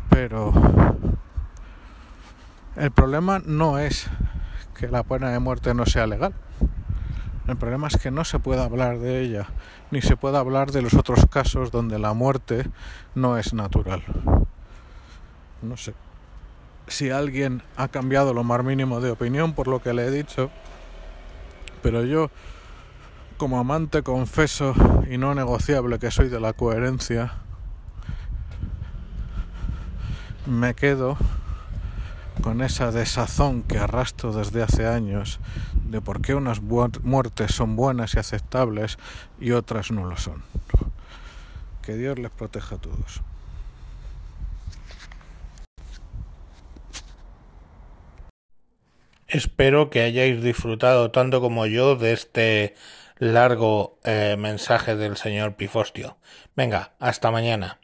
Pero 0.09 0.53
el 2.77 2.91
problema 2.91 3.41
no 3.45 3.79
es 3.79 4.11
que 4.75 4.89
la 4.89 5.05
pena 5.05 5.31
de 5.31 5.39
muerte 5.39 5.75
no 5.75 5.87
sea 5.87 6.09
legal. 6.09 6.35
El 7.47 7.57
problema 7.57 7.87
es 7.89 7.97
que 7.97 8.11
no 8.11 8.25
se 8.25 8.39
puede 8.39 8.63
hablar 8.63 8.99
de 8.99 9.21
ella, 9.21 9.47
ni 9.91 10.03
se 10.03 10.17
puede 10.17 10.39
hablar 10.39 10.73
de 10.73 10.83
los 10.83 10.95
otros 10.95 11.27
casos 11.31 11.71
donde 11.71 11.99
la 11.99 12.15
muerte 12.15 12.69
no 13.15 13.39
es 13.39 13.55
natural. 13.55 14.03
No 15.63 15.77
sé 15.77 15.95
si 16.91 17.11
alguien 17.11 17.63
ha 17.77 17.89
cambiado 17.89 18.35
lo 18.35 18.45
más 18.45 18.63
mínimo 18.65 19.01
de 19.01 19.11
opinión 19.11 19.55
por 19.55 19.69
lo 19.69 19.81
que 19.81 19.95
le 19.95 20.07
he 20.07 20.11
dicho, 20.11 20.51
pero 21.83 22.05
yo, 22.05 22.31
como 23.37 23.59
amante 23.59 24.03
confeso 24.03 24.75
y 25.09 25.17
no 25.17 25.35
negociable 25.35 25.99
que 25.99 26.11
soy 26.11 26.29
de 26.29 26.41
la 26.41 26.53
coherencia, 26.53 27.33
me 30.47 30.75
quedo 30.75 31.17
con 32.43 32.63
esa 32.63 32.91
desazón 32.91 33.63
que 33.63 33.79
arrastro 33.79 34.33
desde 34.33 34.63
hace 34.63 34.87
años 34.87 35.39
de 35.85 36.01
por 36.01 36.23
qué 36.23 36.35
unas 36.35 36.61
muertes 36.61 37.53
son 37.55 37.77
buenas 37.77 38.15
y 38.15 38.19
aceptables 38.19 38.99
y 39.39 39.53
otras 39.53 39.91
no 39.91 40.07
lo 40.07 40.17
son. 40.17 40.43
Que 41.83 41.95
Dios 41.95 42.19
les 42.19 42.31
proteja 42.31 42.77
a 42.77 42.79
todos. 42.79 43.23
Espero 49.31 49.91
que 49.91 50.03
hayáis 50.03 50.43
disfrutado 50.43 51.13
tanto 51.13 51.41
como 51.41 51.65
yo 51.67 51.95
de 51.95 52.13
este 52.13 52.75
largo 53.19 54.01
eh, 54.03 54.35
mensaje 54.37 54.97
del 54.97 55.17
señor 55.17 55.55
Pifostio. 55.55 56.19
Venga, 56.57 56.95
hasta 56.99 57.31
mañana. 57.31 57.79